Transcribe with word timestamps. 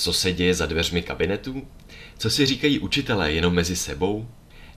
Co 0.00 0.12
se 0.12 0.32
děje 0.32 0.54
za 0.54 0.66
dveřmi 0.66 1.02
kabinetů? 1.02 1.68
Co 2.18 2.30
si 2.30 2.46
říkají 2.46 2.78
učitelé 2.78 3.32
jenom 3.32 3.54
mezi 3.54 3.76
sebou? 3.76 4.28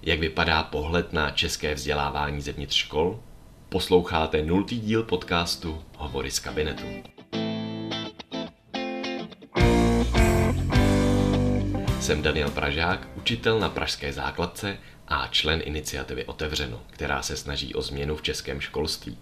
Jak 0.01 0.19
vypadá 0.19 0.63
pohled 0.63 1.13
na 1.13 1.31
české 1.31 1.75
vzdělávání 1.75 2.41
zevnitř 2.41 2.75
škol? 2.75 3.23
Posloucháte 3.69 4.41
nultý 4.41 4.79
díl 4.79 5.03
podcastu 5.03 5.83
Hovory 5.97 6.31
z 6.31 6.39
kabinetu. 6.39 6.83
Jsem 11.99 12.21
Daniel 12.21 12.51
Pražák, 12.51 13.07
učitel 13.15 13.59
na 13.59 13.69
Pražské 13.69 14.13
základce 14.13 14.77
a 15.07 15.27
člen 15.27 15.61
iniciativy 15.63 16.25
Otevřeno, 16.25 16.83
která 16.89 17.21
se 17.21 17.37
snaží 17.37 17.75
o 17.75 17.81
změnu 17.81 18.15
v 18.15 18.21
českém 18.21 18.61
školství. 18.61 19.17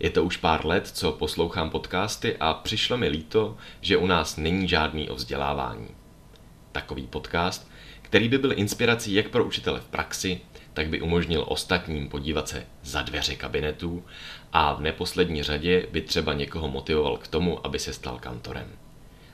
Je 0.00 0.10
to 0.10 0.24
už 0.24 0.36
pár 0.36 0.66
let, 0.66 0.88
co 0.88 1.12
poslouchám 1.12 1.70
podcasty 1.70 2.36
a 2.40 2.54
přišlo 2.54 2.96
mi 2.96 3.08
líto, 3.08 3.56
že 3.80 3.96
u 3.96 4.06
nás 4.06 4.36
není 4.36 4.68
žádný 4.68 5.10
o 5.10 5.14
vzdělávání. 5.14 5.88
Takový 6.72 7.06
podcast, 7.06 7.70
který 8.02 8.28
by 8.28 8.38
byl 8.38 8.52
inspirací 8.58 9.14
jak 9.14 9.28
pro 9.28 9.44
učitele 9.44 9.80
v 9.80 9.86
praxi, 9.86 10.40
tak 10.74 10.88
by 10.88 11.00
umožnil 11.00 11.44
ostatním 11.48 12.08
podívat 12.08 12.48
se 12.48 12.66
za 12.82 13.02
dveře 13.02 13.34
kabinetů 13.34 14.04
a 14.52 14.74
v 14.74 14.80
neposlední 14.80 15.42
řadě 15.42 15.86
by 15.92 16.00
třeba 16.00 16.32
někoho 16.32 16.68
motivoval 16.68 17.16
k 17.16 17.28
tomu, 17.28 17.66
aby 17.66 17.78
se 17.78 17.92
stal 17.92 18.18
kantorem. 18.18 18.72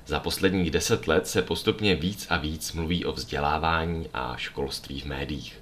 Za 0.06 0.20
posledních 0.20 0.70
deset 0.70 1.08
let 1.08 1.26
se 1.26 1.42
postupně 1.42 1.94
víc 1.94 2.26
a 2.30 2.36
víc 2.36 2.72
mluví 2.72 3.04
o 3.04 3.12
vzdělávání 3.12 4.08
a 4.14 4.36
školství 4.36 5.00
v 5.00 5.04
médiích. 5.04 5.61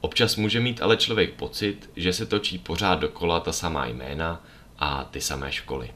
Občas 0.00 0.36
může 0.36 0.60
mít 0.60 0.82
ale 0.82 0.96
člověk 0.96 1.34
pocit, 1.34 1.90
že 1.96 2.12
se 2.12 2.26
točí 2.26 2.58
pořád 2.58 2.94
dokola 2.94 3.40
ta 3.40 3.52
samá 3.52 3.86
jména 3.86 4.44
a 4.78 5.04
ty 5.04 5.20
samé 5.20 5.52
školy. 5.52 5.90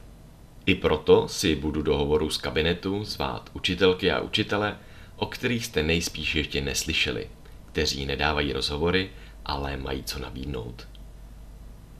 I 0.65 0.75
proto 0.75 1.27
si 1.27 1.55
budu 1.55 1.81
do 1.81 1.97
hovoru 1.97 2.29
z 2.29 2.37
kabinetu 2.37 3.03
zvát 3.03 3.49
učitelky 3.53 4.11
a 4.11 4.21
učitele, 4.21 4.77
o 5.15 5.25
kterých 5.25 5.65
jste 5.65 5.83
nejspíš 5.83 6.35
ještě 6.35 6.61
neslyšeli, 6.61 7.29
kteří 7.71 8.05
nedávají 8.05 8.53
rozhovory, 8.53 9.09
ale 9.45 9.77
mají 9.77 10.03
co 10.03 10.19
nabídnout. 10.19 10.87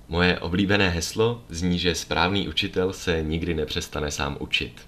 Moje 0.08 0.40
oblíbené 0.40 0.90
heslo 0.90 1.44
zní, 1.50 1.80
že 1.80 1.96
správný 1.96 2.48
učitel 2.48 2.94
se 2.94 3.24
nikdy 3.24 3.54
nepřestane 3.54 4.12
sám 4.12 4.38
učit. 4.40 4.88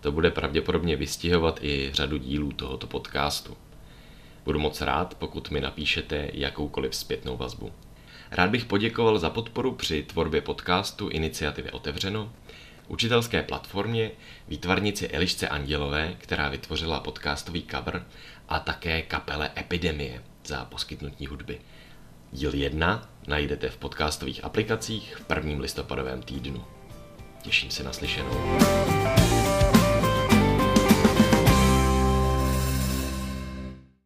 To 0.00 0.12
bude 0.12 0.30
pravděpodobně 0.30 0.96
vystihovat 0.96 1.58
i 1.62 1.90
řadu 1.92 2.16
dílů 2.16 2.52
tohoto 2.52 2.86
podcastu. 2.86 3.56
Budu 4.44 4.58
moc 4.58 4.80
rád, 4.80 5.14
pokud 5.14 5.50
mi 5.50 5.60
napíšete 5.60 6.30
jakoukoliv 6.32 6.94
zpětnou 6.94 7.36
vazbu. 7.36 7.72
Rád 8.30 8.50
bych 8.50 8.64
poděkoval 8.64 9.18
za 9.18 9.30
podporu 9.30 9.74
při 9.74 10.02
tvorbě 10.02 10.40
podcastu 10.40 11.08
Iniciativy 11.08 11.70
Otevřeno, 11.70 12.32
učitelské 12.88 13.42
platformě, 13.42 14.10
výtvarnici 14.48 15.08
Elišce 15.08 15.48
Andělové, 15.48 16.14
která 16.18 16.48
vytvořila 16.48 17.00
podcastový 17.00 17.66
cover, 17.70 18.06
a 18.48 18.58
také 18.58 19.02
kapele 19.02 19.50
Epidemie 19.56 20.22
za 20.44 20.64
poskytnutí 20.64 21.26
hudby. 21.26 21.60
Díl 22.32 22.54
1 22.54 23.08
najdete 23.26 23.68
v 23.68 23.76
podcastových 23.76 24.44
aplikacích 24.44 25.16
v 25.16 25.24
prvním 25.24 25.60
listopadovém 25.60 26.22
týdnu. 26.22 26.64
Těším 27.42 27.70
se 27.70 27.82
na 27.82 27.92
slyšenou. 27.92 28.58